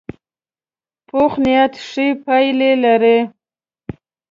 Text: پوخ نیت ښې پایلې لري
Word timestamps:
پوخ 1.07 1.33
نیت 1.43 1.73
ښې 1.87 2.07
پایلې 2.23 2.71
لري 2.83 3.17